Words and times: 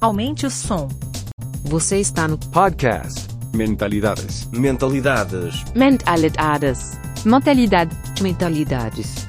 Aumente 0.00 0.46
o 0.46 0.50
som. 0.50 0.86
Você 1.64 1.98
está 1.98 2.28
no 2.28 2.38
Podcast 2.38 3.26
Mentalidades. 3.52 4.48
Mentalidades. 4.52 5.64
Mentalidades. 5.74 6.96
Mentalidade. 7.24 7.96
Mentalidades. 8.20 9.26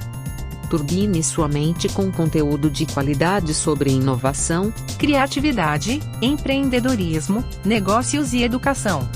Turbine 0.70 1.24
sua 1.24 1.48
mente 1.48 1.88
com 1.88 2.12
conteúdo 2.12 2.70
de 2.70 2.86
qualidade 2.86 3.52
sobre 3.52 3.90
inovação, 3.90 4.72
Criatividade, 4.96 6.00
empreendedorismo, 6.22 7.44
negócios 7.64 8.32
e 8.32 8.44
educação. 8.44 9.08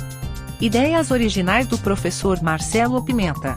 Ideias 0.60 1.12
originais 1.12 1.68
do 1.68 1.78
professor 1.78 2.42
Marcelo 2.42 3.04
Pimenta. 3.04 3.56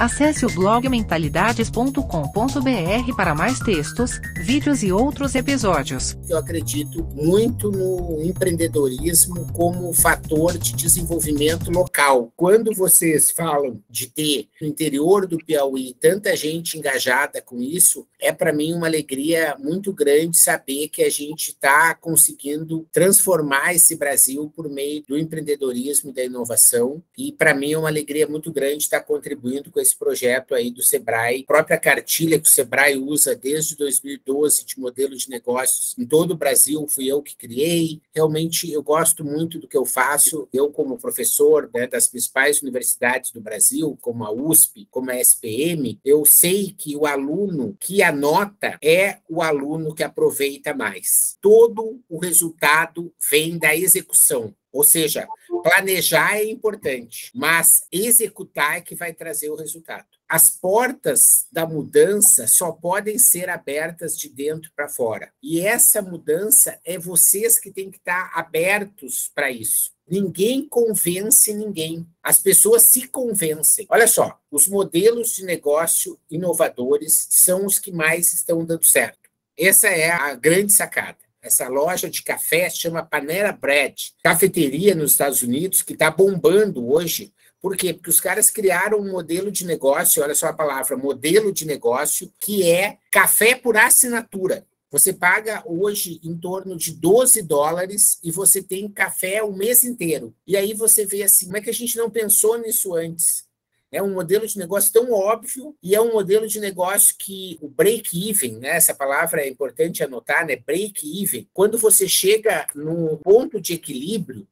Acesse 0.00 0.46
o 0.46 0.54
blog 0.54 0.88
mentalidades.com.br 0.88 3.14
para 3.14 3.34
mais 3.34 3.58
textos, 3.58 4.18
vídeos 4.38 4.82
e 4.82 4.90
outros 4.90 5.34
episódios. 5.34 6.16
Eu 6.26 6.38
acredito 6.38 7.04
muito 7.12 7.70
no 7.70 8.22
empreendedorismo 8.22 9.52
como 9.52 9.92
fator 9.92 10.56
de 10.56 10.74
desenvolvimento 10.74 11.70
local. 11.70 12.32
Quando 12.34 12.74
vocês 12.74 13.30
falam 13.30 13.78
de 13.90 14.06
ter 14.06 14.48
no 14.58 14.66
interior 14.66 15.26
do 15.26 15.36
Piauí 15.36 15.94
tanta 16.00 16.34
gente 16.34 16.78
engajada 16.78 17.42
com 17.42 17.60
isso, 17.60 18.06
é 18.18 18.32
para 18.32 18.54
mim 18.54 18.72
uma 18.72 18.86
alegria 18.86 19.54
muito 19.58 19.92
grande 19.92 20.38
saber 20.38 20.88
que 20.88 21.02
a 21.02 21.10
gente 21.10 21.48
está 21.48 21.94
conseguindo 21.94 22.88
transformar 22.90 23.74
esse 23.74 23.96
Brasil 23.96 24.50
por 24.56 24.66
meio 24.70 25.04
do 25.06 25.18
empreendedorismo 25.18 26.08
e 26.08 26.14
da 26.14 26.24
inovação. 26.24 27.02
E 27.18 27.32
para 27.32 27.52
mim 27.52 27.72
é 27.72 27.78
uma 27.78 27.88
alegria 27.88 28.26
muito 28.26 28.50
grande 28.50 28.84
estar 28.84 29.00
contribuindo 29.00 29.70
com 29.70 29.78
esse 29.78 29.89
projeto 29.96 30.54
aí 30.54 30.70
do 30.70 30.82
Sebrae, 30.82 31.42
a 31.42 31.46
própria 31.46 31.78
cartilha 31.78 32.38
que 32.38 32.48
o 32.48 32.52
Sebrae 32.52 32.96
usa 32.96 33.34
desde 33.34 33.76
2012 33.76 34.64
de 34.64 34.78
modelo 34.78 35.16
de 35.16 35.28
negócios 35.28 35.94
em 35.98 36.06
todo 36.06 36.32
o 36.32 36.36
Brasil, 36.36 36.86
fui 36.88 37.06
eu 37.06 37.22
que 37.22 37.36
criei. 37.36 38.00
Realmente 38.14 38.70
eu 38.70 38.82
gosto 38.82 39.24
muito 39.24 39.58
do 39.58 39.68
que 39.68 39.76
eu 39.76 39.84
faço. 39.84 40.48
Eu 40.52 40.70
como 40.70 40.98
professor 40.98 41.70
né, 41.74 41.86
das 41.86 42.08
principais 42.08 42.62
universidades 42.62 43.30
do 43.30 43.40
Brasil, 43.40 43.96
como 44.00 44.24
a 44.24 44.32
USP, 44.32 44.86
como 44.90 45.10
a 45.10 45.18
SPM, 45.18 45.98
eu 46.04 46.24
sei 46.24 46.74
que 46.76 46.96
o 46.96 47.06
aluno 47.06 47.76
que 47.78 48.02
anota 48.02 48.78
é 48.82 49.18
o 49.28 49.42
aluno 49.42 49.94
que 49.94 50.02
aproveita 50.02 50.74
mais. 50.74 51.36
Todo 51.40 52.00
o 52.08 52.18
resultado 52.18 53.12
vem 53.30 53.58
da 53.58 53.76
execução. 53.76 54.54
Ou 54.72 54.84
seja, 54.84 55.26
planejar 55.60 56.36
é 56.36 56.44
importante, 56.44 57.30
mas 57.34 57.82
executar 57.90 58.78
é 58.78 58.80
que 58.80 58.94
vai 58.94 59.12
trazer 59.12 59.50
o 59.50 59.56
resultado. 59.56 60.06
As 60.28 60.48
portas 60.48 61.46
da 61.50 61.66
mudança 61.66 62.46
só 62.46 62.70
podem 62.70 63.18
ser 63.18 63.48
abertas 63.48 64.16
de 64.16 64.28
dentro 64.28 64.70
para 64.76 64.88
fora. 64.88 65.32
E 65.42 65.60
essa 65.60 66.00
mudança 66.00 66.78
é 66.84 66.96
vocês 66.96 67.58
que 67.58 67.72
têm 67.72 67.90
que 67.90 67.98
estar 67.98 68.30
abertos 68.34 69.28
para 69.34 69.50
isso. 69.50 69.90
Ninguém 70.08 70.68
convence 70.68 71.52
ninguém. 71.52 72.06
As 72.22 72.38
pessoas 72.38 72.82
se 72.82 73.08
convencem. 73.08 73.86
Olha 73.88 74.06
só, 74.06 74.40
os 74.50 74.68
modelos 74.68 75.34
de 75.34 75.44
negócio 75.44 76.18
inovadores 76.30 77.26
são 77.30 77.66
os 77.66 77.78
que 77.78 77.90
mais 77.90 78.32
estão 78.32 78.64
dando 78.64 78.84
certo. 78.84 79.28
Essa 79.58 79.88
é 79.88 80.10
a 80.10 80.34
grande 80.34 80.72
sacada. 80.72 81.18
Essa 81.42 81.68
loja 81.68 82.10
de 82.10 82.22
café 82.22 82.68
chama 82.68 83.02
Panera 83.02 83.50
Bread, 83.50 84.12
cafeteria 84.22 84.94
nos 84.94 85.12
Estados 85.12 85.42
Unidos, 85.42 85.80
que 85.80 85.94
está 85.94 86.10
bombando 86.10 86.86
hoje. 86.86 87.32
Por 87.62 87.76
quê? 87.76 87.94
Porque 87.94 88.10
os 88.10 88.20
caras 88.20 88.50
criaram 88.50 88.98
um 88.98 89.10
modelo 89.10 89.50
de 89.50 89.64
negócio, 89.64 90.22
olha 90.22 90.34
só 90.34 90.48
a 90.48 90.52
palavra, 90.52 90.96
modelo 90.96 91.50
de 91.52 91.66
negócio, 91.66 92.30
que 92.38 92.68
é 92.70 92.98
café 93.10 93.54
por 93.54 93.76
assinatura. 93.76 94.66
Você 94.90 95.12
paga 95.12 95.62
hoje 95.64 96.20
em 96.22 96.36
torno 96.36 96.76
de 96.76 96.92
12 96.92 97.42
dólares 97.42 98.18
e 98.24 98.30
você 98.30 98.62
tem 98.62 98.90
café 98.90 99.42
o 99.42 99.52
mês 99.52 99.84
inteiro. 99.84 100.34
E 100.46 100.56
aí 100.56 100.74
você 100.74 101.06
vê 101.06 101.22
assim, 101.22 101.46
como 101.46 101.56
é 101.56 101.60
que 101.60 101.70
a 101.70 101.74
gente 101.74 101.96
não 101.96 102.10
pensou 102.10 102.58
nisso 102.58 102.94
antes? 102.94 103.44
É 103.92 104.02
um 104.02 104.12
modelo 104.12 104.46
de 104.46 104.58
negócio 104.58 104.92
tão 104.92 105.12
óbvio 105.12 105.76
e 105.82 105.94
é 105.94 106.00
um 106.00 106.12
modelo 106.12 106.46
de 106.46 106.60
negócio 106.60 107.16
que 107.18 107.58
o 107.60 107.68
break-even, 107.68 108.58
né, 108.58 108.76
essa 108.76 108.94
palavra 108.94 109.42
é 109.42 109.48
importante 109.48 110.04
anotar, 110.04 110.46
né, 110.46 110.56
break-even, 110.56 111.48
quando 111.52 111.76
você 111.76 112.08
chega 112.08 112.66
no 112.74 113.18
ponto 113.18 113.60
de 113.60 113.74
equilíbrio, 113.74 114.46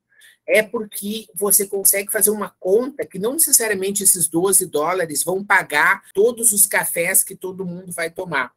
é 0.46 0.62
porque 0.62 1.28
você 1.34 1.66
consegue 1.66 2.10
fazer 2.10 2.30
uma 2.30 2.48
conta 2.58 3.06
que 3.06 3.18
não 3.18 3.34
necessariamente 3.34 4.02
esses 4.02 4.28
12 4.28 4.66
dólares 4.66 5.22
vão 5.22 5.44
pagar 5.44 6.02
todos 6.14 6.52
os 6.52 6.64
cafés 6.64 7.22
que 7.22 7.36
todo 7.36 7.66
mundo 7.66 7.92
vai 7.92 8.10
tomar. 8.10 8.52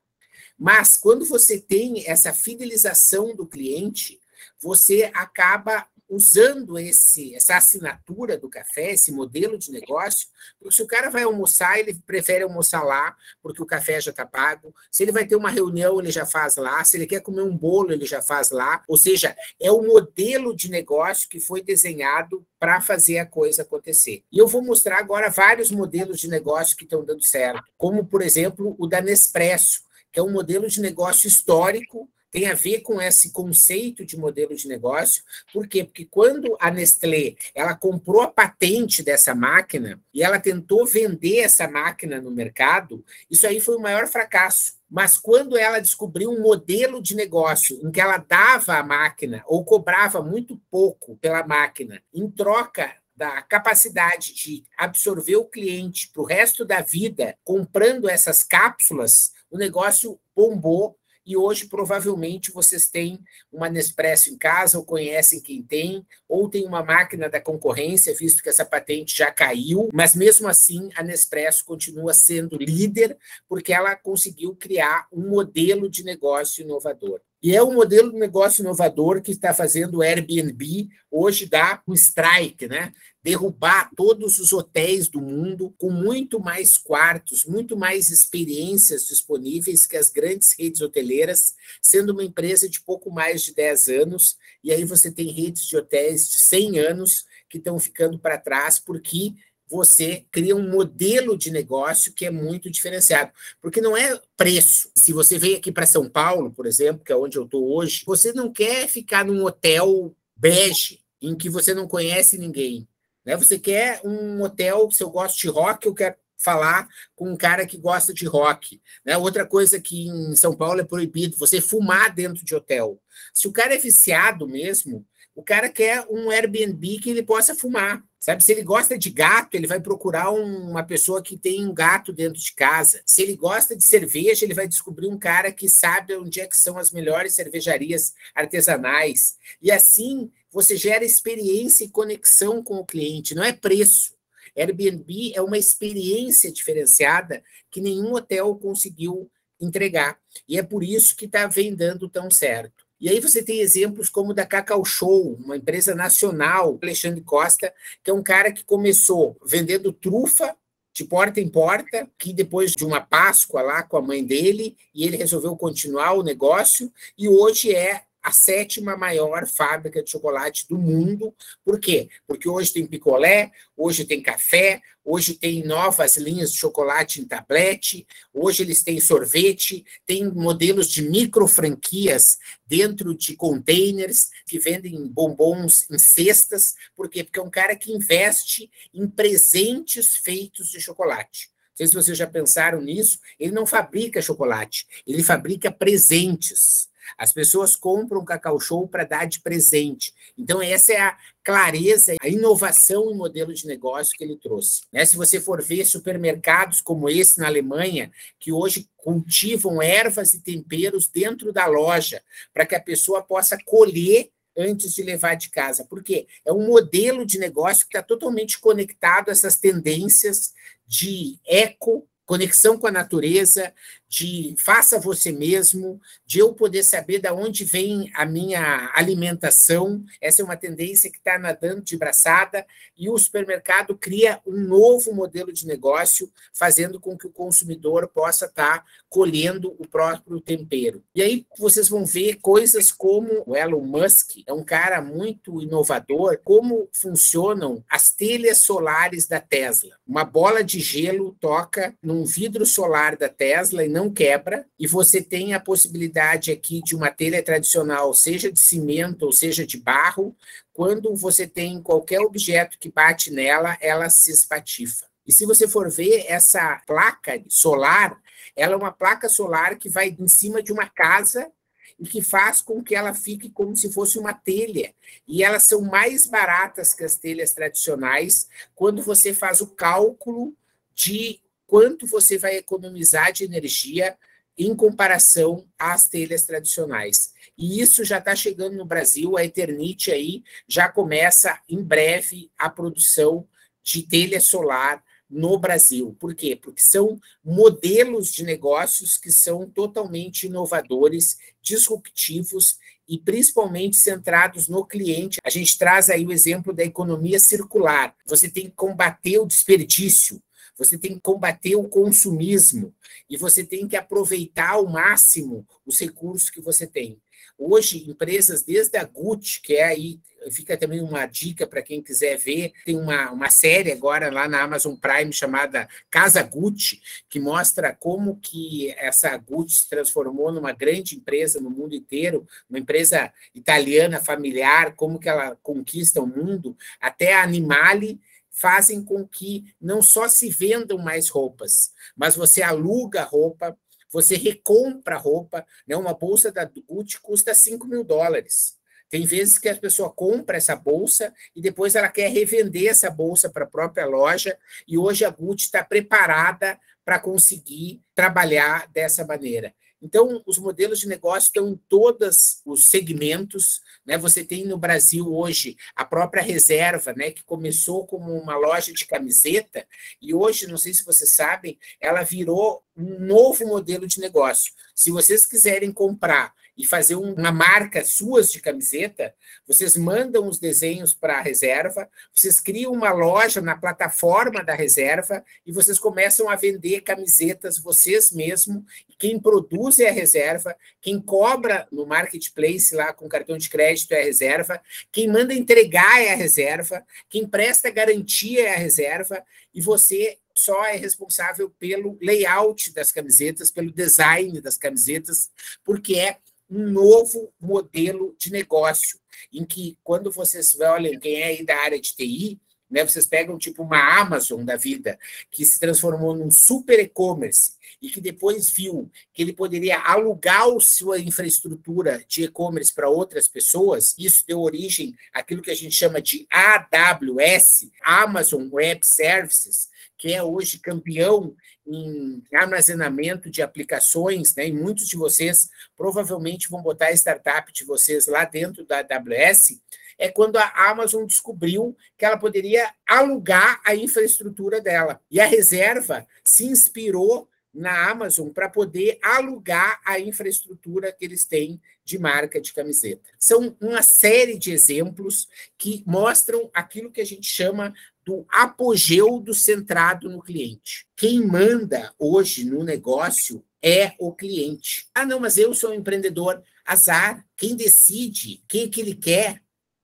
Mas 0.57 0.95
quando 0.95 1.25
você 1.25 1.59
tem 1.59 2.07
essa 2.07 2.33
fidelização 2.33 3.35
do 3.35 3.45
cliente, 3.45 4.21
você 4.61 5.11
acaba 5.13 5.85
usando 6.11 6.77
esse, 6.77 7.33
essa 7.33 7.55
assinatura 7.55 8.37
do 8.37 8.49
café, 8.49 8.91
esse 8.91 9.13
modelo 9.13 9.57
de 9.57 9.71
negócio, 9.71 10.27
porque 10.59 10.75
se 10.75 10.83
o 10.83 10.87
cara 10.87 11.09
vai 11.09 11.23
almoçar, 11.23 11.79
ele 11.79 11.97
prefere 12.05 12.43
almoçar 12.43 12.83
lá, 12.83 13.15
porque 13.41 13.63
o 13.63 13.65
café 13.65 14.01
já 14.01 14.11
está 14.11 14.25
pago. 14.25 14.75
Se 14.91 15.03
ele 15.03 15.13
vai 15.13 15.25
ter 15.25 15.37
uma 15.37 15.49
reunião, 15.49 16.01
ele 16.01 16.11
já 16.11 16.25
faz 16.25 16.57
lá. 16.57 16.83
Se 16.83 16.97
ele 16.97 17.07
quer 17.07 17.21
comer 17.21 17.43
um 17.43 17.55
bolo, 17.55 17.93
ele 17.93 18.05
já 18.05 18.21
faz 18.21 18.51
lá. 18.51 18.83
Ou 18.89 18.97
seja, 18.97 19.33
é 19.57 19.71
o 19.71 19.81
modelo 19.81 20.53
de 20.53 20.69
negócio 20.69 21.29
que 21.29 21.39
foi 21.39 21.61
desenhado 21.61 22.45
para 22.59 22.81
fazer 22.81 23.19
a 23.19 23.25
coisa 23.25 23.61
acontecer. 23.61 24.25
E 24.29 24.37
eu 24.37 24.47
vou 24.47 24.61
mostrar 24.61 24.97
agora 24.97 25.29
vários 25.29 25.71
modelos 25.71 26.19
de 26.19 26.27
negócio 26.27 26.75
que 26.75 26.83
estão 26.83 27.05
dando 27.05 27.23
certo, 27.23 27.63
como, 27.77 28.05
por 28.05 28.21
exemplo, 28.21 28.75
o 28.77 28.85
da 28.85 28.99
Nespresso, 28.99 29.83
que 30.11 30.19
é 30.19 30.23
um 30.23 30.31
modelo 30.31 30.67
de 30.67 30.81
negócio 30.81 31.25
histórico 31.25 32.09
tem 32.31 32.47
a 32.47 32.53
ver 32.53 32.79
com 32.79 33.01
esse 33.01 33.31
conceito 33.31 34.05
de 34.05 34.17
modelo 34.17 34.55
de 34.55 34.67
negócio. 34.67 35.23
Por 35.53 35.67
quê? 35.67 35.83
Porque 35.83 36.05
quando 36.05 36.55
a 36.59 36.71
Nestlé 36.71 37.35
ela 37.53 37.75
comprou 37.75 38.21
a 38.21 38.27
patente 38.27 39.03
dessa 39.03 39.35
máquina 39.35 39.99
e 40.13 40.23
ela 40.23 40.39
tentou 40.39 40.85
vender 40.85 41.39
essa 41.39 41.67
máquina 41.67 42.21
no 42.21 42.31
mercado, 42.31 43.03
isso 43.29 43.45
aí 43.45 43.59
foi 43.59 43.75
o 43.75 43.81
maior 43.81 44.07
fracasso. 44.07 44.79
Mas 44.89 45.17
quando 45.17 45.57
ela 45.57 45.79
descobriu 45.79 46.31
um 46.31 46.41
modelo 46.41 47.01
de 47.01 47.15
negócio 47.15 47.79
em 47.85 47.91
que 47.91 48.01
ela 48.01 48.17
dava 48.17 48.77
a 48.77 48.83
máquina 48.83 49.43
ou 49.45 49.63
cobrava 49.63 50.21
muito 50.21 50.59
pouco 50.69 51.17
pela 51.17 51.45
máquina 51.45 52.01
em 52.13 52.29
troca 52.29 52.93
da 53.15 53.41
capacidade 53.41 54.33
de 54.33 54.63
absorver 54.77 55.35
o 55.35 55.45
cliente 55.45 56.09
para 56.09 56.21
o 56.21 56.25
resto 56.25 56.65
da 56.65 56.81
vida 56.81 57.37
comprando 57.43 58.09
essas 58.09 58.41
cápsulas, 58.41 59.31
o 59.49 59.57
negócio 59.57 60.19
bombou 60.35 60.97
e 61.25 61.37
hoje 61.37 61.67
provavelmente 61.67 62.51
vocês 62.51 62.89
têm 62.89 63.19
uma 63.51 63.69
Nespresso 63.69 64.29
em 64.29 64.37
casa, 64.37 64.77
ou 64.77 64.85
conhecem 64.85 65.41
quem 65.41 65.61
tem, 65.63 66.05
ou 66.27 66.49
tem 66.49 66.65
uma 66.65 66.83
máquina 66.83 67.29
da 67.29 67.39
concorrência, 67.39 68.15
visto 68.15 68.41
que 68.41 68.49
essa 68.49 68.65
patente 68.65 69.17
já 69.17 69.31
caiu, 69.31 69.89
mas 69.93 70.15
mesmo 70.15 70.47
assim 70.47 70.89
a 70.95 71.03
Nespresso 71.03 71.65
continua 71.65 72.13
sendo 72.13 72.57
líder, 72.57 73.17
porque 73.47 73.73
ela 73.73 73.95
conseguiu 73.95 74.55
criar 74.55 75.07
um 75.11 75.29
modelo 75.29 75.89
de 75.89 76.03
negócio 76.03 76.63
inovador. 76.63 77.21
E 77.43 77.55
é 77.55 77.63
um 77.63 77.73
modelo 77.73 78.11
de 78.11 78.19
negócio 78.19 78.61
inovador 78.61 79.21
que 79.21 79.31
está 79.31 79.53
fazendo 79.53 79.97
o 79.97 80.01
Airbnb 80.01 80.89
hoje 81.09 81.47
dar 81.47 81.81
um 81.87 81.93
strike, 81.93 82.67
né? 82.67 82.93
derrubar 83.23 83.91
todos 83.95 84.39
os 84.39 84.51
hotéis 84.51 85.07
do 85.07 85.21
mundo 85.21 85.73
com 85.77 85.91
muito 85.91 86.39
mais 86.39 86.77
quartos, 86.77 87.45
muito 87.45 87.77
mais 87.77 88.09
experiências 88.09 89.07
disponíveis 89.07 89.85
que 89.85 89.95
as 89.95 90.09
grandes 90.09 90.55
redes 90.57 90.81
hoteleiras, 90.81 91.53
sendo 91.81 92.13
uma 92.13 92.23
empresa 92.23 92.67
de 92.67 92.81
pouco 92.81 93.11
mais 93.11 93.43
de 93.43 93.53
10 93.53 93.87
anos, 93.89 94.37
e 94.63 94.71
aí 94.71 94.83
você 94.83 95.11
tem 95.11 95.31
redes 95.31 95.67
de 95.67 95.77
hotéis 95.77 96.29
de 96.29 96.39
100 96.39 96.79
anos 96.79 97.25
que 97.47 97.57
estão 97.57 97.77
ficando 97.77 98.17
para 98.17 98.39
trás 98.39 98.79
porque 98.79 99.33
você 99.71 100.25
cria 100.29 100.55
um 100.55 100.69
modelo 100.69 101.37
de 101.37 101.49
negócio 101.49 102.13
que 102.13 102.25
é 102.25 102.29
muito 102.29 102.69
diferenciado, 102.69 103.31
porque 103.61 103.79
não 103.79 103.95
é 103.95 104.19
preço. 104.35 104.91
Se 104.93 105.13
você 105.13 105.37
veio 105.39 105.57
aqui 105.57 105.71
para 105.71 105.85
São 105.85 106.09
Paulo, 106.09 106.51
por 106.51 106.65
exemplo, 106.65 107.03
que 107.05 107.11
é 107.11 107.15
onde 107.15 107.37
eu 107.37 107.45
estou 107.45 107.73
hoje, 107.73 108.03
você 108.05 108.33
não 108.33 108.51
quer 108.51 108.89
ficar 108.89 109.23
num 109.23 109.45
hotel 109.45 110.13
bege 110.35 110.99
em 111.21 111.35
que 111.35 111.49
você 111.49 111.73
não 111.73 111.87
conhece 111.87 112.37
ninguém. 112.37 112.85
Né? 113.25 113.37
Você 113.37 113.57
quer 113.57 114.01
um 114.03 114.41
hotel, 114.41 114.91
se 114.91 115.01
eu 115.01 115.09
gosto 115.09 115.39
de 115.39 115.47
rock, 115.47 115.85
eu 115.85 115.93
quero 115.93 116.15
falar 116.37 116.87
com 117.15 117.31
um 117.31 117.37
cara 117.37 117.65
que 117.65 117.77
gosta 117.77 118.13
de 118.13 118.25
rock. 118.25 118.81
Né? 119.05 119.17
Outra 119.17 119.45
coisa 119.45 119.79
que 119.79 120.07
em 120.07 120.35
São 120.35 120.55
Paulo 120.55 120.81
é 120.81 120.83
proibido, 120.83 121.37
você 121.37 121.61
fumar 121.61 122.13
dentro 122.13 122.43
de 122.43 122.53
hotel. 122.53 122.99
Se 123.33 123.47
o 123.47 123.53
cara 123.53 123.75
é 123.75 123.77
viciado 123.77 124.47
mesmo, 124.47 125.05
o 125.33 125.43
cara 125.43 125.69
quer 125.69 126.05
um 126.09 126.29
Airbnb 126.29 126.99
que 126.99 127.09
ele 127.09 127.23
possa 127.23 127.55
fumar. 127.55 128.03
Sabe, 128.21 128.43
se 128.43 128.51
ele 128.51 128.61
gosta 128.61 128.95
de 128.99 129.09
gato, 129.09 129.55
ele 129.55 129.65
vai 129.65 129.79
procurar 129.79 130.29
uma 130.29 130.83
pessoa 130.83 131.23
que 131.23 131.35
tem 131.35 131.67
um 131.67 131.73
gato 131.73 132.13
dentro 132.13 132.39
de 132.39 132.53
casa. 132.53 133.01
Se 133.03 133.23
ele 133.23 133.35
gosta 133.35 133.75
de 133.75 133.83
cerveja, 133.83 134.45
ele 134.45 134.53
vai 134.53 134.67
descobrir 134.67 135.07
um 135.07 135.17
cara 135.17 135.51
que 135.51 135.67
sabe 135.67 136.15
onde 136.15 136.39
é 136.39 136.45
que 136.45 136.55
são 136.55 136.77
as 136.77 136.91
melhores 136.91 137.33
cervejarias 137.33 138.13
artesanais. 138.35 139.37
E 139.59 139.71
assim, 139.71 140.31
você 140.51 140.77
gera 140.77 141.03
experiência 141.03 141.83
e 141.83 141.89
conexão 141.89 142.63
com 142.63 142.75
o 142.75 142.85
cliente, 142.85 143.33
não 143.33 143.43
é 143.43 143.51
preço. 143.51 144.13
Airbnb 144.55 145.33
é 145.33 145.41
uma 145.41 145.57
experiência 145.57 146.51
diferenciada 146.51 147.43
que 147.71 147.81
nenhum 147.81 148.13
hotel 148.13 148.55
conseguiu 148.55 149.31
entregar. 149.59 150.19
E 150.47 150.59
é 150.59 150.63
por 150.63 150.83
isso 150.83 151.15
que 151.15 151.25
está 151.25 151.47
vendendo 151.47 152.07
tão 152.07 152.29
certo. 152.29 152.80
E 153.01 153.09
aí 153.09 153.19
você 153.19 153.41
tem 153.41 153.61
exemplos 153.61 154.09
como 154.09 154.31
da 154.31 154.45
Cacau 154.45 154.85
Show, 154.85 155.35
uma 155.43 155.57
empresa 155.57 155.95
nacional, 155.95 156.77
Alexandre 156.81 157.21
Costa, 157.21 157.73
que 158.03 158.11
é 158.11 158.13
um 158.13 158.21
cara 158.21 158.51
que 158.51 158.63
começou 158.63 159.35
vendendo 159.43 159.91
trufa 159.91 160.55
de 160.93 161.03
porta 161.03 161.41
em 161.41 161.49
porta, 161.49 162.07
que 162.15 162.31
depois 162.31 162.73
de 162.73 162.85
uma 162.85 163.01
Páscoa 163.01 163.63
lá 163.63 163.81
com 163.81 163.97
a 163.97 164.01
mãe 164.01 164.23
dele, 164.23 164.77
e 164.93 165.03
ele 165.03 165.17
resolveu 165.17 165.55
continuar 165.55 166.13
o 166.13 166.21
negócio, 166.21 166.93
e 167.17 167.27
hoje 167.27 167.73
é 167.73 168.03
a 168.21 168.31
sétima 168.31 168.95
maior 168.95 169.47
fábrica 169.47 170.03
de 170.03 170.11
chocolate 170.11 170.67
do 170.67 170.77
mundo. 170.77 171.33
Por 171.63 171.79
quê? 171.79 172.09
Porque 172.27 172.47
hoje 172.47 172.73
tem 172.73 172.85
picolé, 172.85 173.51
hoje 173.75 174.05
tem 174.05 174.21
café, 174.21 174.81
hoje 175.03 175.33
tem 175.33 175.63
novas 175.63 176.17
linhas 176.17 176.51
de 176.51 176.59
chocolate 176.59 177.19
em 177.19 177.25
tablete, 177.25 178.05
hoje 178.33 178.61
eles 178.61 178.83
têm 178.83 178.99
sorvete, 178.99 179.83
tem 180.05 180.29
modelos 180.31 180.87
de 180.87 181.01
micro 181.01 181.47
franquias 181.47 182.37
dentro 182.65 183.15
de 183.15 183.35
containers 183.35 184.29
que 184.45 184.59
vendem 184.59 185.07
bombons 185.07 185.89
em 185.89 185.97
cestas. 185.97 186.75
Por 186.95 187.09
quê? 187.09 187.23
Porque 187.23 187.39
é 187.39 187.43
um 187.43 187.49
cara 187.49 187.75
que 187.75 187.91
investe 187.91 188.69
em 188.93 189.07
presentes 189.07 190.15
feitos 190.15 190.69
de 190.69 190.79
chocolate. 190.79 191.49
Não 191.71 191.77
sei 191.77 191.87
se 191.87 191.93
vocês 191.93 192.17
já 192.17 192.27
pensaram 192.27 192.81
nisso. 192.81 193.17
Ele 193.39 193.51
não 193.51 193.65
fabrica 193.65 194.21
chocolate, 194.21 194.85
ele 195.07 195.23
fabrica 195.23 195.71
presentes. 195.71 196.90
As 197.17 197.31
pessoas 197.33 197.75
compram 197.75 198.25
Cacau 198.25 198.59
Show 198.59 198.87
para 198.87 199.03
dar 199.03 199.25
de 199.25 199.39
presente. 199.39 200.13
Então, 200.37 200.61
essa 200.61 200.93
é 200.93 200.99
a 200.99 201.17
clareza, 201.43 202.15
a 202.21 202.27
inovação 202.27 203.11
em 203.11 203.15
modelo 203.15 203.53
de 203.53 203.65
negócio 203.65 204.15
que 204.15 204.23
ele 204.23 204.37
trouxe. 204.37 204.81
Né? 204.91 205.05
Se 205.05 205.15
você 205.15 205.39
for 205.39 205.61
ver 205.61 205.85
supermercados 205.85 206.81
como 206.81 207.09
esse 207.09 207.39
na 207.39 207.47
Alemanha, 207.47 208.11
que 208.39 208.51
hoje 208.51 208.89
cultivam 208.97 209.81
ervas 209.81 210.33
e 210.33 210.39
temperos 210.39 211.07
dentro 211.07 211.51
da 211.51 211.65
loja, 211.65 212.21
para 212.53 212.65
que 212.65 212.75
a 212.75 212.81
pessoa 212.81 213.21
possa 213.21 213.57
colher 213.65 214.29
antes 214.57 214.93
de 214.93 215.03
levar 215.03 215.35
de 215.35 215.49
casa. 215.49 215.85
Por 215.85 216.03
quê? 216.03 216.27
É 216.45 216.51
um 216.51 216.67
modelo 216.67 217.25
de 217.25 217.39
negócio 217.39 217.87
que 217.87 217.97
está 217.97 218.03
totalmente 218.03 218.59
conectado 218.59 219.29
a 219.29 219.31
essas 219.31 219.55
tendências 219.55 220.53
de 220.85 221.39
eco, 221.47 222.07
conexão 222.25 222.77
com 222.77 222.87
a 222.87 222.91
natureza, 222.91 223.73
de 224.11 224.53
faça 224.57 224.99
você 224.99 225.31
mesmo, 225.31 225.97
de 226.25 226.39
eu 226.39 226.53
poder 226.53 226.83
saber 226.83 227.19
de 227.19 227.31
onde 227.31 227.63
vem 227.63 228.11
a 228.13 228.25
minha 228.25 228.91
alimentação. 228.93 230.03
Essa 230.19 230.41
é 230.41 230.45
uma 230.45 230.57
tendência 230.57 231.09
que 231.09 231.17
está 231.17 231.39
nadando 231.39 231.81
de 231.81 231.95
braçada 231.95 232.65
e 232.97 233.09
o 233.09 233.17
supermercado 233.17 233.97
cria 233.97 234.41
um 234.45 234.59
novo 234.59 235.13
modelo 235.13 235.53
de 235.53 235.65
negócio, 235.65 236.29
fazendo 236.53 236.99
com 236.99 237.17
que 237.17 237.25
o 237.25 237.31
consumidor 237.31 238.05
possa 238.09 238.47
estar 238.47 238.79
tá 238.79 238.85
colhendo 239.07 239.73
o 239.79 239.87
próprio 239.87 240.41
tempero. 240.41 241.01
E 241.15 241.21
aí 241.21 241.45
vocês 241.57 241.87
vão 241.87 242.05
ver 242.05 242.35
coisas 242.41 242.91
como 242.91 243.43
o 243.45 243.55
Elon 243.55 243.79
Musk, 243.79 244.43
é 244.45 244.51
um 244.51 244.63
cara 244.63 245.01
muito 245.01 245.61
inovador, 245.61 246.37
como 246.43 246.89
funcionam 246.91 247.81
as 247.89 248.11
telhas 248.11 248.57
solares 248.57 249.25
da 249.25 249.39
Tesla. 249.39 249.95
Uma 250.05 250.25
bola 250.25 250.61
de 250.61 250.81
gelo 250.81 251.33
toca 251.39 251.95
num 252.03 252.25
vidro 252.25 252.65
solar 252.65 253.15
da 253.15 253.29
Tesla 253.29 253.85
e 253.85 253.89
não 253.89 254.00
não 254.01 254.11
quebra, 254.11 254.65
e 254.79 254.87
você 254.87 255.21
tem 255.21 255.53
a 255.53 255.59
possibilidade 255.59 256.51
aqui 256.51 256.81
de 256.81 256.95
uma 256.95 257.11
telha 257.11 257.43
tradicional, 257.43 258.13
seja 258.15 258.51
de 258.51 258.59
cimento 258.59 259.23
ou 259.23 259.31
seja 259.31 259.65
de 259.65 259.77
barro, 259.77 260.35
quando 260.73 261.15
você 261.15 261.45
tem 261.45 261.81
qualquer 261.81 262.19
objeto 262.19 262.79
que 262.79 262.91
bate 262.91 263.31
nela, 263.31 263.77
ela 263.79 264.09
se 264.09 264.31
espatifa. 264.31 265.05
E 265.27 265.31
se 265.31 265.45
você 265.45 265.67
for 265.67 265.89
ver 265.91 266.25
essa 266.27 266.81
placa 266.87 267.43
solar, 267.47 268.19
ela 268.55 268.73
é 268.73 268.75
uma 268.77 268.91
placa 268.91 269.29
solar 269.29 269.77
que 269.77 269.87
vai 269.87 270.15
em 270.19 270.27
cima 270.27 270.63
de 270.63 270.73
uma 270.73 270.89
casa 270.89 271.51
e 271.99 272.05
que 272.07 272.23
faz 272.23 272.59
com 272.59 272.83
que 272.83 272.95
ela 272.95 273.13
fique 273.13 273.51
como 273.51 273.77
se 273.77 273.93
fosse 273.93 274.17
uma 274.17 274.33
telha. 274.33 274.95
E 275.27 275.43
elas 275.43 275.63
são 275.63 275.81
mais 275.81 276.25
baratas 276.25 276.95
que 276.95 277.03
as 277.03 277.17
telhas 277.17 277.53
tradicionais 277.53 278.47
quando 278.73 279.03
você 279.03 279.31
faz 279.31 279.61
o 279.61 279.67
cálculo 279.67 280.55
de 280.95 281.39
quanto 281.71 282.05
você 282.05 282.37
vai 282.37 282.57
economizar 282.57 283.31
de 283.31 283.45
energia 283.45 284.17
em 284.57 284.75
comparação 284.75 285.65
às 285.79 286.09
telhas 286.09 286.43
tradicionais. 286.43 287.31
E 287.57 287.79
isso 287.79 288.03
já 288.03 288.17
está 288.17 288.35
chegando 288.35 288.75
no 288.75 288.83
Brasil, 288.83 289.37
a 289.37 289.45
Eternit 289.45 290.11
aí 290.11 290.43
já 290.67 290.89
começa 290.89 291.57
em 291.69 291.81
breve 291.81 292.51
a 292.57 292.69
produção 292.69 293.47
de 293.81 294.03
telha 294.03 294.41
solar 294.41 295.01
no 295.29 295.57
Brasil. 295.57 296.13
Por 296.19 296.35
quê? 296.35 296.57
Porque 296.57 296.81
são 296.81 297.17
modelos 297.41 298.33
de 298.33 298.43
negócios 298.43 299.17
que 299.17 299.31
são 299.31 299.65
totalmente 299.65 300.47
inovadores, 300.47 301.37
disruptivos 301.61 302.77
e 303.07 303.17
principalmente 303.17 303.95
centrados 303.95 304.67
no 304.67 304.85
cliente. 304.85 305.39
A 305.41 305.49
gente 305.49 305.77
traz 305.77 306.09
aí 306.09 306.25
o 306.25 306.33
exemplo 306.33 306.73
da 306.73 306.83
economia 306.83 307.39
circular. 307.39 308.13
Você 308.25 308.49
tem 308.49 308.65
que 308.65 308.75
combater 308.75 309.39
o 309.39 309.47
desperdício 309.47 310.43
você 310.81 310.97
tem 310.97 311.13
que 311.13 311.21
combater 311.21 311.75
o 311.75 311.87
consumismo 311.87 312.91
e 313.29 313.37
você 313.37 313.63
tem 313.63 313.87
que 313.87 313.95
aproveitar 313.95 314.71
ao 314.71 314.87
máximo 314.87 315.63
os 315.85 315.99
recursos 315.99 316.49
que 316.49 316.59
você 316.59 316.87
tem. 316.87 317.21
Hoje, 317.55 318.09
empresas 318.09 318.63
desde 318.63 318.97
a 318.97 319.03
Gucci, 319.03 319.61
que 319.61 319.75
é 319.75 319.83
aí, 319.83 320.19
fica 320.51 320.75
também 320.75 320.99
uma 320.99 321.27
dica 321.27 321.67
para 321.67 321.83
quem 321.83 322.01
quiser 322.01 322.35
ver, 322.35 322.73
tem 322.83 322.97
uma, 322.97 323.29
uma 323.29 323.51
série 323.51 323.91
agora 323.91 324.31
lá 324.31 324.47
na 324.47 324.63
Amazon 324.63 324.95
Prime 324.95 325.31
chamada 325.31 325.87
Casa 326.09 326.41
Gucci, 326.41 326.99
que 327.29 327.39
mostra 327.39 327.93
como 327.93 328.39
que 328.39 328.89
essa 328.97 329.37
Gucci 329.37 329.81
se 329.81 329.89
transformou 329.89 330.51
numa 330.51 330.71
grande 330.71 331.15
empresa 331.15 331.61
no 331.61 331.69
mundo 331.69 331.93
inteiro, 331.93 332.47
uma 332.67 332.79
empresa 332.79 333.31
italiana 333.53 334.19
familiar, 334.19 334.95
como 334.95 335.19
que 335.19 335.29
ela 335.29 335.55
conquista 335.61 336.19
o 336.19 336.25
mundo, 336.25 336.75
até 336.99 337.35
a 337.35 337.43
Animale, 337.43 338.19
fazem 338.51 339.03
com 339.03 339.27
que 339.27 339.73
não 339.79 340.01
só 340.01 340.27
se 340.27 340.49
vendam 340.49 340.97
mais 340.97 341.29
roupas, 341.29 341.91
mas 342.15 342.35
você 342.35 342.61
aluga 342.61 343.23
roupa, 343.23 343.77
você 344.11 344.35
recompra 344.35 345.17
roupa. 345.17 345.65
Né? 345.87 345.95
Uma 345.95 346.13
bolsa 346.13 346.51
da 346.51 346.65
Gucci 346.65 347.19
custa 347.21 347.53
5 347.53 347.87
mil 347.87 348.03
dólares. 348.03 348.77
Tem 349.09 349.25
vezes 349.25 349.57
que 349.57 349.67
a 349.67 349.75
pessoa 349.75 350.09
compra 350.09 350.57
essa 350.57 350.75
bolsa 350.75 351.33
e 351.55 351.61
depois 351.61 351.95
ela 351.95 352.09
quer 352.09 352.31
revender 352.31 352.89
essa 352.89 353.09
bolsa 353.09 353.49
para 353.49 353.65
a 353.65 353.69
própria 353.69 354.05
loja, 354.05 354.57
e 354.87 354.97
hoje 354.97 355.25
a 355.25 355.29
Gucci 355.29 355.65
está 355.65 355.83
preparada 355.83 356.79
para 357.03 357.19
conseguir 357.19 358.01
trabalhar 358.15 358.87
dessa 358.87 359.25
maneira. 359.25 359.73
Então, 360.01 360.41
os 360.45 360.57
modelos 360.57 360.99
de 360.99 361.07
negócio 361.07 361.47
estão 361.47 361.69
em 361.69 361.75
todos 361.87 362.61
os 362.65 362.85
segmentos. 362.85 363.81
Né? 364.05 364.17
Você 364.17 364.43
tem 364.43 364.65
no 364.65 364.77
Brasil 364.77 365.31
hoje 365.31 365.77
a 365.95 366.03
própria 366.03 366.41
reserva, 366.41 367.13
né? 367.13 367.31
que 367.31 367.43
começou 367.43 368.07
como 368.07 368.33
uma 368.33 368.57
loja 368.57 368.91
de 368.91 369.05
camiseta, 369.05 369.85
e 370.21 370.33
hoje, 370.33 370.67
não 370.67 370.77
sei 370.77 370.93
se 370.93 371.05
vocês 371.05 371.35
sabem, 371.35 371.77
ela 371.99 372.23
virou 372.23 372.83
um 372.97 373.19
novo 373.19 373.65
modelo 373.65 374.07
de 374.07 374.19
negócio. 374.19 374.73
Se 374.95 375.11
vocês 375.11 375.45
quiserem 375.45 375.91
comprar 375.91 376.53
e 376.77 376.85
fazer 376.85 377.15
uma 377.15 377.51
marca 377.51 378.03
suas 378.03 378.51
de 378.51 378.61
camiseta, 378.61 379.33
vocês 379.67 379.95
mandam 379.95 380.47
os 380.47 380.59
desenhos 380.59 381.13
para 381.13 381.37
a 381.37 381.41
reserva, 381.41 382.09
vocês 382.33 382.59
criam 382.59 382.91
uma 382.93 383.11
loja 383.11 383.61
na 383.61 383.75
plataforma 383.75 384.63
da 384.63 384.73
reserva 384.73 385.43
e 385.65 385.71
vocês 385.71 385.99
começam 385.99 386.49
a 386.49 386.55
vender 386.55 387.01
camisetas 387.01 387.77
vocês 387.77 388.31
mesmos. 388.31 388.83
Quem 389.19 389.39
produz 389.39 389.99
é 389.99 390.09
a 390.09 390.13
reserva, 390.13 390.75
quem 391.01 391.21
cobra 391.21 391.87
no 391.91 392.05
marketplace 392.05 392.95
lá 392.95 393.13
com 393.13 393.29
cartão 393.29 393.57
de 393.57 393.69
crédito 393.69 394.13
é 394.13 394.21
a 394.21 394.25
reserva, 394.25 394.81
quem 395.11 395.27
manda 395.27 395.53
entregar 395.53 396.21
é 396.21 396.33
a 396.33 396.35
reserva, 396.35 397.05
quem 397.29 397.47
presta 397.47 397.89
garantia 397.89 398.67
é 398.67 398.73
a 398.73 398.77
reserva 398.77 399.43
e 399.73 399.81
você 399.81 400.37
só 400.55 400.85
é 400.85 400.95
responsável 400.95 401.69
pelo 401.69 402.17
layout 402.21 402.93
das 402.93 403.11
camisetas, 403.11 403.71
pelo 403.71 403.91
design 403.91 404.59
das 404.61 404.77
camisetas, 404.77 405.49
porque 405.83 406.15
é 406.15 406.37
um 406.71 406.89
novo 406.89 407.53
modelo 407.59 408.33
de 408.39 408.49
negócio, 408.49 409.19
em 409.51 409.65
que, 409.65 409.97
quando 410.03 410.31
vocês 410.31 410.79
olham 410.79 411.19
quem 411.19 411.41
é 411.41 411.45
aí 411.47 411.65
da 411.65 411.77
área 411.77 411.99
de 411.99 412.15
TI, 412.15 412.59
né, 412.91 413.05
vocês 413.05 413.25
pegam 413.25 413.57
tipo 413.57 413.81
uma 413.83 414.19
Amazon 414.19 414.63
da 414.63 414.75
vida, 414.75 415.17
que 415.49 415.65
se 415.65 415.79
transformou 415.79 416.35
num 416.35 416.51
super 416.51 416.99
e-commerce 416.99 417.73
e 418.01 418.09
que 418.09 418.19
depois 418.19 418.69
viu 418.69 419.09
que 419.33 419.41
ele 419.41 419.53
poderia 419.53 419.99
alugar 419.99 420.61
sua 420.79 421.19
infraestrutura 421.19 422.23
de 422.27 422.43
e-commerce 422.43 422.93
para 422.93 423.09
outras 423.09 423.47
pessoas, 423.47 424.15
isso 424.17 424.43
deu 424.47 424.59
origem 424.59 425.15
àquilo 425.33 425.61
que 425.61 425.71
a 425.71 425.75
gente 425.75 425.95
chama 425.95 426.21
de 426.21 426.47
AWS, 426.51 427.89
Amazon 428.03 428.67
Web 428.71 429.01
Services, 429.03 429.89
que 430.17 430.33
é 430.33 430.43
hoje 430.43 430.79
campeão 430.79 431.55
em 431.85 432.43
armazenamento 432.53 433.49
de 433.49 433.61
aplicações, 433.61 434.55
né? 434.55 434.67
E 434.67 434.71
muitos 434.71 435.07
de 435.07 435.17
vocês 435.17 435.69
provavelmente 435.97 436.69
vão 436.69 436.81
botar 436.81 437.07
a 437.07 437.13
startup 437.13 437.71
de 437.73 437.83
vocês 437.83 438.27
lá 438.27 438.45
dentro 438.45 438.85
da 438.85 438.99
AWS. 438.99 439.79
É 440.21 440.29
quando 440.29 440.57
a 440.57 440.71
Amazon 440.91 441.25
descobriu 441.25 441.97
que 442.15 442.23
ela 442.23 442.37
poderia 442.37 442.93
alugar 443.07 443.81
a 443.83 443.95
infraestrutura 443.95 444.79
dela. 444.79 445.19
E 445.31 445.39
a 445.39 445.47
reserva 445.47 446.27
se 446.43 446.63
inspirou 446.65 447.49
na 447.73 448.11
Amazon 448.11 448.49
para 448.49 448.69
poder 448.69 449.17
alugar 449.23 449.99
a 450.05 450.19
infraestrutura 450.19 451.11
que 451.11 451.25
eles 451.25 451.45
têm 451.45 451.81
de 452.03 452.19
marca 452.19 452.61
de 452.61 452.71
camiseta. 452.71 453.27
São 453.39 453.75
uma 453.81 454.03
série 454.03 454.59
de 454.59 454.71
exemplos 454.71 455.47
que 455.75 456.03
mostram 456.05 456.69
aquilo 456.71 457.11
que 457.11 457.21
a 457.21 457.25
gente 457.25 457.47
chama 457.47 457.91
do 458.23 458.45
apogeu 458.47 459.39
do 459.39 459.55
centrado 459.55 460.29
no 460.29 460.43
cliente. 460.43 461.07
Quem 461.15 461.43
manda 461.47 462.13
hoje 462.19 462.63
no 462.63 462.83
negócio 462.83 463.65
é 463.81 464.13
o 464.19 464.31
cliente. 464.31 465.07
Ah, 465.15 465.25
não, 465.25 465.39
mas 465.39 465.57
eu 465.57 465.73
sou 465.73 465.89
um 465.89 465.95
empreendedor. 465.95 466.61
Azar. 466.85 467.45
Quem 467.55 467.75
decide 467.75 468.63
quem 468.67 468.89
que 468.89 469.01
ele 469.01 469.15
quer, 469.15 469.61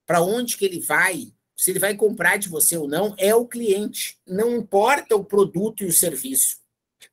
para 0.07 0.21
onde 0.21 0.57
que 0.57 0.65
ele 0.65 0.79
vai, 0.79 1.33
se 1.55 1.71
ele 1.71 1.79
vai 1.79 1.95
comprar 1.95 2.37
de 2.37 2.47
você 2.47 2.77
ou 2.77 2.87
não, 2.87 3.13
é 3.17 3.35
o 3.35 3.45
cliente. 3.45 4.17
Não 4.25 4.55
importa 4.55 5.15
o 5.15 5.23
produto 5.23 5.83
e 5.83 5.87
o 5.87 5.93
serviço. 5.93 6.57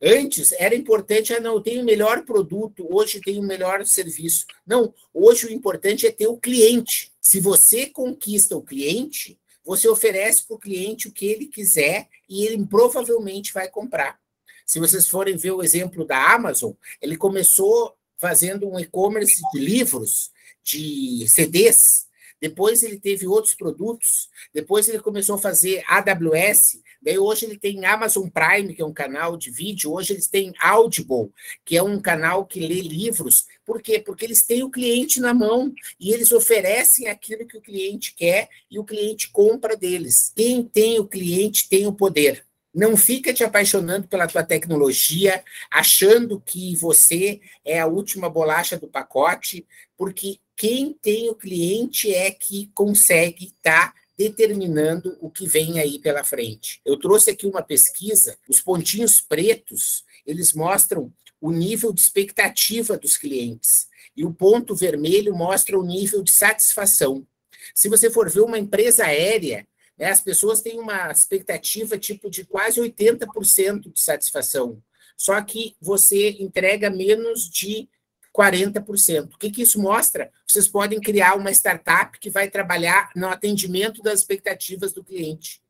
Antes 0.00 0.52
era 0.52 0.74
importante, 0.74 1.34
ah, 1.34 1.40
não, 1.40 1.54
eu 1.54 1.60
tenho 1.60 1.82
o 1.82 1.84
melhor 1.84 2.24
produto, 2.24 2.86
hoje 2.88 3.20
tenho 3.20 3.42
o 3.42 3.46
melhor 3.46 3.84
serviço. 3.84 4.46
Não, 4.66 4.94
hoje 5.12 5.46
o 5.46 5.52
importante 5.52 6.06
é 6.06 6.12
ter 6.12 6.26
o 6.26 6.36
cliente. 6.36 7.12
Se 7.20 7.40
você 7.40 7.86
conquista 7.86 8.56
o 8.56 8.62
cliente, 8.62 9.38
você 9.64 9.88
oferece 9.88 10.46
para 10.46 10.56
o 10.56 10.58
cliente 10.58 11.08
o 11.08 11.12
que 11.12 11.26
ele 11.26 11.46
quiser 11.46 12.08
e 12.28 12.46
ele 12.46 12.64
provavelmente 12.66 13.52
vai 13.52 13.68
comprar. 13.68 14.20
Se 14.66 14.78
vocês 14.78 15.08
forem 15.08 15.36
ver 15.36 15.52
o 15.52 15.62
exemplo 15.62 16.04
da 16.04 16.32
Amazon, 16.32 16.72
ele 17.00 17.16
começou 17.16 17.94
fazendo 18.18 18.68
um 18.68 18.78
e-commerce 18.78 19.42
de 19.52 19.58
livros, 19.58 20.30
de 20.62 21.26
CDs, 21.28 22.03
depois 22.44 22.82
ele 22.82 23.00
teve 23.00 23.26
outros 23.26 23.54
produtos, 23.54 24.28
depois 24.52 24.86
ele 24.86 24.98
começou 24.98 25.36
a 25.36 25.38
fazer 25.38 25.82
AWS, 25.88 26.78
daí 27.00 27.18
hoje 27.18 27.46
ele 27.46 27.56
tem 27.56 27.86
Amazon 27.86 28.28
Prime, 28.28 28.74
que 28.74 28.82
é 28.82 28.84
um 28.84 28.92
canal 28.92 29.34
de 29.34 29.50
vídeo, 29.50 29.90
hoje 29.90 30.12
eles 30.12 30.26
têm 30.26 30.52
Audible, 30.60 31.32
que 31.64 31.74
é 31.74 31.82
um 31.82 31.98
canal 31.98 32.44
que 32.44 32.60
lê 32.60 32.82
livros. 32.82 33.46
Por 33.64 33.80
quê? 33.80 33.98
Porque 33.98 34.26
eles 34.26 34.42
têm 34.42 34.62
o 34.62 34.68
cliente 34.68 35.20
na 35.20 35.32
mão 35.32 35.72
e 35.98 36.12
eles 36.12 36.32
oferecem 36.32 37.08
aquilo 37.08 37.46
que 37.46 37.56
o 37.56 37.62
cliente 37.62 38.14
quer 38.14 38.50
e 38.70 38.78
o 38.78 38.84
cliente 38.84 39.30
compra 39.30 39.74
deles. 39.74 40.30
Quem 40.36 40.62
tem 40.62 41.00
o 41.00 41.06
cliente 41.06 41.66
tem 41.66 41.86
o 41.86 41.94
poder. 41.94 42.44
Não 42.74 42.94
fica 42.94 43.32
te 43.32 43.42
apaixonando 43.42 44.06
pela 44.06 44.26
tua 44.26 44.42
tecnologia, 44.42 45.42
achando 45.70 46.42
que 46.44 46.76
você 46.76 47.40
é 47.64 47.80
a 47.80 47.86
última 47.86 48.28
bolacha 48.28 48.76
do 48.76 48.86
pacote, 48.86 49.66
porque 49.96 50.40
quem 50.56 50.92
tem 50.92 51.28
o 51.28 51.34
cliente 51.34 52.14
é 52.14 52.30
que 52.30 52.70
consegue 52.74 53.46
estar 53.46 53.92
tá 53.92 53.94
determinando 54.16 55.16
o 55.20 55.28
que 55.30 55.46
vem 55.46 55.80
aí 55.80 55.98
pela 55.98 56.22
frente. 56.22 56.80
Eu 56.84 56.98
trouxe 56.98 57.30
aqui 57.30 57.46
uma 57.46 57.62
pesquisa, 57.62 58.38
os 58.48 58.60
pontinhos 58.60 59.20
pretos, 59.20 60.04
eles 60.24 60.52
mostram 60.52 61.12
o 61.40 61.50
nível 61.50 61.92
de 61.92 62.00
expectativa 62.00 62.96
dos 62.96 63.16
clientes, 63.16 63.88
e 64.16 64.24
o 64.24 64.32
ponto 64.32 64.74
vermelho 64.74 65.34
mostra 65.34 65.78
o 65.78 65.84
nível 65.84 66.22
de 66.22 66.30
satisfação. 66.30 67.26
Se 67.74 67.88
você 67.88 68.08
for 68.08 68.30
ver 68.30 68.40
uma 68.40 68.58
empresa 68.58 69.04
aérea, 69.04 69.66
né, 69.98 70.06
as 70.06 70.20
pessoas 70.20 70.60
têm 70.60 70.78
uma 70.78 71.10
expectativa 71.10 71.98
tipo 71.98 72.30
de 72.30 72.44
quase 72.44 72.80
80% 72.80 73.92
de 73.92 74.00
satisfação. 74.00 74.82
Só 75.16 75.40
que 75.42 75.76
você 75.80 76.30
entrega 76.30 76.90
menos 76.90 77.48
de 77.48 77.88
40%. 78.36 79.34
O 79.34 79.38
que, 79.38 79.50
que 79.50 79.62
isso 79.62 79.80
mostra? 79.80 80.30
Vocês 80.46 80.66
podem 80.66 81.00
criar 81.00 81.36
uma 81.36 81.52
startup 81.52 82.18
que 82.18 82.30
vai 82.30 82.50
trabalhar 82.50 83.10
no 83.14 83.28
atendimento 83.28 84.02
das 84.02 84.20
expectativas 84.20 84.92
do 84.92 85.04
cliente. 85.04 85.62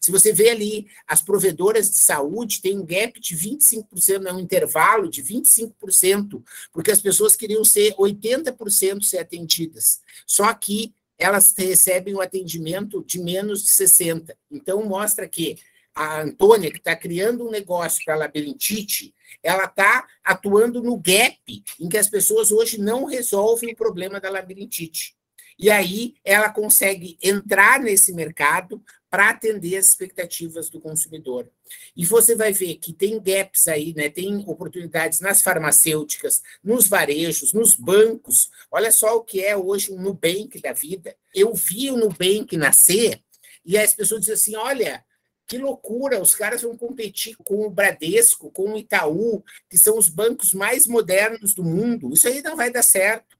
Se 0.00 0.10
você 0.10 0.32
vê 0.32 0.50
ali, 0.50 0.86
as 1.06 1.22
provedoras 1.22 1.90
de 1.90 1.98
saúde 1.98 2.60
têm 2.60 2.78
um 2.78 2.84
gap 2.84 3.18
de 3.20 3.36
25%, 3.36 4.26
é 4.26 4.32
um 4.32 4.40
intervalo 4.40 5.08
de 5.08 5.22
25%, 5.22 6.42
porque 6.72 6.90
as 6.90 7.00
pessoas 7.00 7.34
queriam 7.34 7.64
ser 7.64 7.94
80% 7.94 9.02
ser 9.02 9.18
atendidas. 9.18 10.00
Só 10.26 10.52
que 10.52 10.92
elas 11.18 11.54
recebem 11.56 12.14
o 12.14 12.18
um 12.18 12.20
atendimento 12.20 13.02
de 13.04 13.18
menos 13.18 13.64
de 13.64 13.70
60%. 13.70 14.30
Então, 14.50 14.84
mostra 14.84 15.28
que 15.28 15.56
a 15.94 16.22
Antônia, 16.22 16.70
que 16.70 16.78
está 16.78 16.94
criando 16.94 17.46
um 17.46 17.50
negócio 17.50 18.04
para 18.04 18.14
labirintite, 18.14 19.14
ela 19.42 19.64
está 19.64 20.06
atuando 20.24 20.82
no 20.82 20.96
gap 20.96 21.62
em 21.80 21.88
que 21.88 21.98
as 21.98 22.08
pessoas 22.08 22.50
hoje 22.50 22.78
não 22.78 23.04
resolvem 23.04 23.72
o 23.72 23.76
problema 23.76 24.20
da 24.20 24.30
labirintite. 24.30 25.16
E 25.58 25.70
aí 25.70 26.14
ela 26.24 26.50
consegue 26.50 27.18
entrar 27.20 27.80
nesse 27.80 28.12
mercado 28.12 28.80
para 29.10 29.30
atender 29.30 29.76
as 29.76 29.86
expectativas 29.86 30.68
do 30.70 30.80
consumidor. 30.80 31.50
E 31.96 32.04
você 32.04 32.36
vai 32.36 32.52
ver 32.52 32.76
que 32.76 32.92
tem 32.92 33.20
gaps 33.20 33.66
aí, 33.66 33.94
né? 33.94 34.08
Tem 34.08 34.44
oportunidades 34.46 35.20
nas 35.20 35.42
farmacêuticas, 35.42 36.42
nos 36.62 36.86
varejos, 36.86 37.52
nos 37.52 37.74
bancos. 37.74 38.50
Olha 38.70 38.92
só 38.92 39.16
o 39.16 39.24
que 39.24 39.42
é 39.42 39.56
hoje 39.56 39.92
um 39.92 40.00
Nubank 40.00 40.60
da 40.60 40.72
vida. 40.72 41.16
Eu 41.34 41.54
vi 41.54 41.90
o 41.90 41.96
Nubank 41.96 42.56
nascer 42.56 43.20
e 43.64 43.76
as 43.76 43.94
pessoas 43.94 44.20
dizem 44.20 44.34
assim: 44.34 44.56
olha, 44.56 45.04
que 45.48 45.56
loucura, 45.56 46.20
os 46.20 46.34
caras 46.34 46.60
vão 46.60 46.76
competir 46.76 47.34
com 47.38 47.66
o 47.66 47.70
Bradesco, 47.70 48.50
com 48.50 48.74
o 48.74 48.78
Itaú, 48.78 49.42
que 49.70 49.78
são 49.78 49.96
os 49.96 50.10
bancos 50.10 50.52
mais 50.52 50.86
modernos 50.86 51.54
do 51.54 51.64
mundo. 51.64 52.12
Isso 52.12 52.28
aí 52.28 52.42
não 52.42 52.54
vai 52.54 52.70
dar 52.70 52.82
certo. 52.82 53.38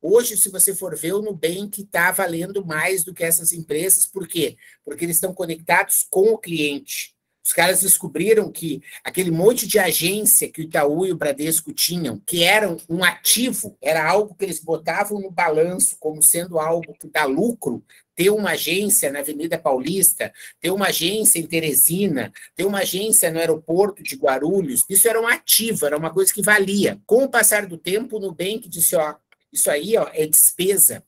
Hoje, 0.00 0.36
se 0.36 0.48
você 0.48 0.74
for 0.74 0.96
ver, 0.96 1.14
o 1.14 1.22
Nubank 1.22 1.80
está 1.80 2.12
valendo 2.12 2.64
mais 2.64 3.02
do 3.02 3.12
que 3.12 3.24
essas 3.24 3.52
empresas. 3.52 4.06
Por 4.06 4.28
quê? 4.28 4.56
Porque 4.84 5.04
eles 5.04 5.16
estão 5.16 5.34
conectados 5.34 6.06
com 6.08 6.32
o 6.32 6.38
cliente. 6.38 7.14
Os 7.44 7.52
caras 7.52 7.82
descobriram 7.82 8.50
que 8.50 8.80
aquele 9.02 9.30
monte 9.30 9.66
de 9.66 9.78
agência 9.78 10.48
que 10.50 10.62
o 10.62 10.64
Itaú 10.64 11.04
e 11.04 11.12
o 11.12 11.16
Bradesco 11.16 11.72
tinham, 11.72 12.18
que 12.20 12.42
eram 12.42 12.76
um 12.88 13.02
ativo, 13.02 13.76
era 13.82 14.08
algo 14.08 14.34
que 14.34 14.44
eles 14.44 14.60
botavam 14.60 15.20
no 15.20 15.30
balanço 15.30 15.96
como 15.98 16.22
sendo 16.22 16.58
algo 16.58 16.94
que 16.94 17.08
dá 17.08 17.24
lucro, 17.24 17.84
ter 18.14 18.30
uma 18.30 18.50
agência 18.50 19.10
na 19.10 19.20
Avenida 19.20 19.58
Paulista, 19.58 20.32
ter 20.60 20.70
uma 20.70 20.86
agência 20.86 21.38
em 21.38 21.46
Teresina, 21.46 22.32
ter 22.54 22.64
uma 22.64 22.80
agência 22.80 23.30
no 23.30 23.38
aeroporto 23.38 24.02
de 24.02 24.16
Guarulhos, 24.16 24.84
isso 24.88 25.08
era 25.08 25.20
um 25.20 25.26
ativo, 25.26 25.86
era 25.86 25.96
uma 25.96 26.12
coisa 26.12 26.32
que 26.32 26.42
valia. 26.42 27.00
Com 27.06 27.24
o 27.24 27.28
passar 27.28 27.66
do 27.66 27.76
tempo, 27.76 28.16
o 28.16 28.20
Nubank 28.20 28.68
disse, 28.68 28.94
ó, 28.96 29.14
isso 29.52 29.70
aí 29.70 29.96
ó, 29.96 30.08
é 30.12 30.26
despesa, 30.26 31.04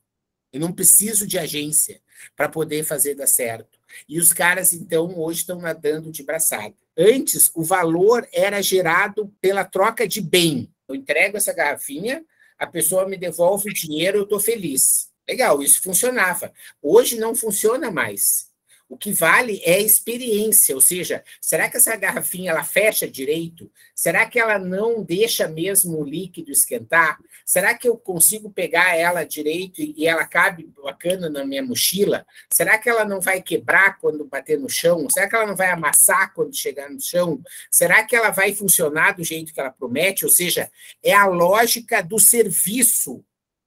eu 0.52 0.60
não 0.60 0.72
preciso 0.72 1.26
de 1.26 1.38
agência 1.38 2.00
para 2.34 2.48
poder 2.48 2.84
fazer 2.84 3.14
dar 3.14 3.26
certo. 3.26 3.78
E 4.08 4.18
os 4.18 4.32
caras, 4.32 4.72
então, 4.72 5.18
hoje 5.18 5.40
estão 5.40 5.60
nadando 5.60 6.10
de 6.10 6.22
braçada. 6.22 6.74
Antes, 6.96 7.50
o 7.54 7.62
valor 7.62 8.26
era 8.32 8.62
gerado 8.62 9.32
pela 9.40 9.64
troca 9.64 10.06
de 10.06 10.20
bem. 10.20 10.70
Eu 10.88 10.94
entrego 10.94 11.36
essa 11.36 11.52
garrafinha, 11.52 12.24
a 12.58 12.66
pessoa 12.66 13.08
me 13.08 13.16
devolve 13.16 13.70
o 13.70 13.74
dinheiro, 13.74 14.18
eu 14.18 14.24
estou 14.24 14.40
feliz. 14.40 15.10
Legal, 15.28 15.62
isso 15.62 15.82
funcionava. 15.82 16.52
Hoje 16.80 17.16
não 17.16 17.34
funciona 17.34 17.90
mais. 17.90 18.46
O 18.88 18.96
que 18.96 19.12
vale 19.12 19.60
é 19.64 19.74
a 19.74 19.80
experiência, 19.80 20.72
ou 20.72 20.80
seja, 20.80 21.24
será 21.40 21.68
que 21.68 21.76
essa 21.76 21.96
garrafinha 21.96 22.52
ela 22.52 22.62
fecha 22.62 23.10
direito? 23.10 23.68
Será 23.92 24.24
que 24.26 24.38
ela 24.38 24.60
não 24.60 25.02
deixa 25.02 25.48
mesmo 25.48 26.00
o 26.00 26.04
líquido 26.04 26.52
esquentar? 26.52 27.18
Será 27.44 27.74
que 27.74 27.88
eu 27.88 27.96
consigo 27.96 28.48
pegar 28.48 28.96
ela 28.96 29.24
direito 29.24 29.80
e 29.80 30.06
ela 30.06 30.24
cabe 30.24 30.70
bacana 30.84 31.28
na 31.28 31.44
minha 31.44 31.64
mochila? 31.64 32.24
Será 32.52 32.78
que 32.78 32.88
ela 32.88 33.04
não 33.04 33.20
vai 33.20 33.42
quebrar 33.42 33.98
quando 33.98 34.24
bater 34.24 34.56
no 34.56 34.68
chão? 34.68 35.10
Será 35.10 35.28
que 35.28 35.34
ela 35.34 35.46
não 35.46 35.56
vai 35.56 35.70
amassar 35.70 36.32
quando 36.32 36.54
chegar 36.54 36.88
no 36.88 37.00
chão? 37.00 37.42
Será 37.68 38.04
que 38.04 38.14
ela 38.14 38.30
vai 38.30 38.54
funcionar 38.54 39.16
do 39.16 39.24
jeito 39.24 39.52
que 39.52 39.58
ela 39.58 39.72
promete? 39.72 40.24
Ou 40.24 40.30
seja, 40.30 40.70
é 41.02 41.12
a 41.12 41.26
lógica 41.26 42.04
do 42.04 42.20
serviço 42.20 43.24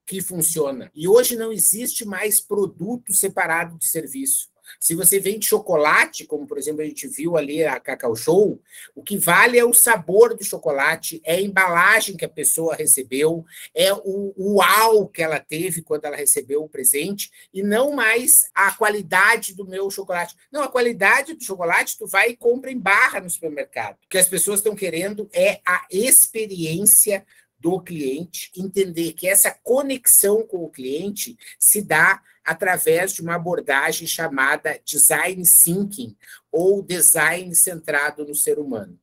que 0.09 0.21
funciona. 0.21 0.91
E 0.95 1.07
hoje 1.07 1.35
não 1.35 1.51
existe 1.51 2.03
mais 2.03 2.41
produto 2.41 3.13
separado 3.13 3.77
de 3.77 3.85
serviço. 3.85 4.49
Se 4.79 4.95
você 4.95 5.19
vende 5.19 5.45
chocolate, 5.45 6.25
como 6.25 6.47
por 6.47 6.57
exemplo 6.57 6.81
a 6.81 6.85
gente 6.85 7.07
viu 7.07 7.37
ali 7.37 7.63
a 7.63 7.79
Cacau 7.79 8.15
Show, 8.15 8.59
o 8.95 9.03
que 9.03 9.19
vale 9.19 9.59
é 9.59 9.63
o 9.63 9.73
sabor 9.73 10.35
do 10.35 10.43
chocolate, 10.43 11.21
é 11.23 11.35
a 11.35 11.41
embalagem 11.41 12.17
que 12.17 12.25
a 12.25 12.29
pessoa 12.29 12.75
recebeu, 12.75 13.45
é 13.75 13.93
o 13.93 14.33
uau 14.35 15.07
que 15.07 15.21
ela 15.21 15.39
teve 15.39 15.83
quando 15.83 16.05
ela 16.05 16.15
recebeu 16.15 16.63
o 16.63 16.69
presente, 16.69 17.29
e 17.53 17.61
não 17.61 17.91
mais 17.93 18.49
a 18.53 18.71
qualidade 18.71 19.53
do 19.53 19.67
meu 19.67 19.91
chocolate. 19.91 20.35
Não, 20.51 20.63
a 20.63 20.71
qualidade 20.71 21.35
do 21.35 21.43
chocolate 21.43 21.97
tu 21.99 22.07
vai 22.07 22.29
e 22.29 22.35
compra 22.35 22.71
em 22.71 22.79
barra 22.79 23.19
no 23.19 23.29
supermercado. 23.29 23.97
O 24.05 24.09
que 24.09 24.17
as 24.17 24.27
pessoas 24.27 24.59
estão 24.59 24.75
querendo 24.75 25.29
é 25.31 25.61
a 25.63 25.85
experiência 25.91 27.23
do 27.59 27.79
cliente, 27.81 28.51
entender 28.55 29.13
que 29.13 29.27
essa 29.27 29.51
conexão 29.51 30.45
com 30.45 30.63
o 30.63 30.69
cliente 30.69 31.37
se 31.59 31.81
dá 31.81 32.21
através 32.43 33.13
de 33.13 33.21
uma 33.21 33.35
abordagem 33.35 34.07
chamada 34.07 34.79
design 34.83 35.43
thinking 35.43 36.15
ou 36.51 36.81
design 36.81 37.53
centrado 37.53 38.25
no 38.25 38.33
ser 38.33 38.57
humano. 38.57 38.99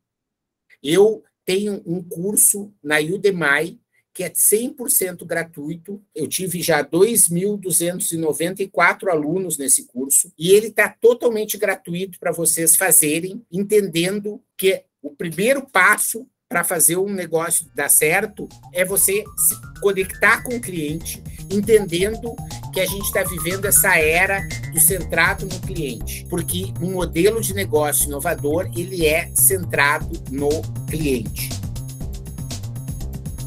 Eu 0.82 1.22
tenho 1.44 1.82
um 1.86 2.02
curso 2.02 2.74
na 2.82 2.98
Udemy 2.98 3.80
que 4.16 4.24
é 4.24 4.30
100% 4.30 5.24
gratuito. 5.26 6.02
Eu 6.14 6.26
tive 6.26 6.62
já 6.62 6.82
2.294 6.82 9.10
alunos 9.10 9.58
nesse 9.58 9.84
curso 9.84 10.32
e 10.38 10.52
ele 10.52 10.68
está 10.68 10.88
totalmente 10.88 11.58
gratuito 11.58 12.18
para 12.18 12.32
vocês 12.32 12.76
fazerem, 12.76 13.44
entendendo 13.52 14.42
que 14.56 14.82
o 15.02 15.14
primeiro 15.14 15.68
passo 15.68 16.26
para 16.48 16.62
fazer 16.62 16.96
um 16.96 17.12
negócio 17.12 17.66
dar 17.74 17.90
certo 17.90 18.48
é 18.72 18.84
você 18.84 19.24
se 19.36 19.80
conectar 19.80 20.42
com 20.44 20.54
o 20.54 20.60
cliente, 20.60 21.22
entendendo 21.50 22.34
que 22.72 22.80
a 22.80 22.86
gente 22.86 23.04
está 23.04 23.24
vivendo 23.24 23.64
essa 23.64 23.98
era 23.98 24.46
do 24.72 24.78
centrado 24.78 25.44
no 25.44 25.60
cliente, 25.60 26.24
porque 26.30 26.72
um 26.80 26.92
modelo 26.92 27.40
de 27.40 27.52
negócio 27.52 28.06
inovador 28.06 28.70
ele 28.76 29.06
é 29.06 29.28
centrado 29.34 30.22
no 30.30 30.50
cliente. 30.88 31.50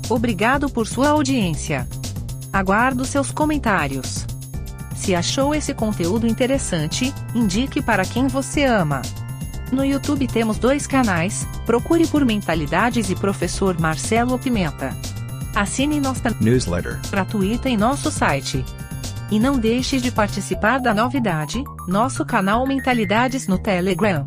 Obrigado 0.10 0.70
por 0.70 0.86
sua 0.88 1.10
audiência. 1.10 1.88
Aguardo 2.52 3.06
seus 3.06 3.32
comentários. 3.32 4.26
Se 4.96 5.16
achou 5.16 5.56
esse 5.56 5.74
conteúdo 5.74 6.28
interessante, 6.28 7.14
indique 7.34 7.82
para 7.82 8.04
quem 8.04 8.28
você 8.28 8.66
ama. 8.66 9.02
No 9.72 9.86
YouTube 9.86 10.28
temos 10.28 10.58
dois 10.58 10.88
canais, 10.88 11.48
procure 11.66 12.08
por 12.08 12.26
Mentalidades 12.26 13.10
e 13.10 13.16
Professor 13.16 13.80
Marcelo 13.80 14.40
Pimenta. 14.40 14.96
Assine 15.56 16.00
nossa 16.00 16.36
newsletter 16.40 17.00
gratuita 17.10 17.70
em 17.70 17.78
nosso 17.78 18.10
site. 18.10 18.66
E 19.32 19.40
não 19.40 19.60
deixe 19.60 20.00
de 20.00 20.12
participar 20.12 20.80
da 20.80 20.94
novidade, 20.94 21.64
nosso 21.88 22.26
canal 22.26 22.66
Mentalidades 22.66 23.48
no 23.48 23.60
Telegram. 23.60 24.26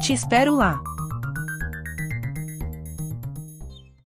Te 0.00 0.12
espero 0.12 0.54
lá! 0.54 0.78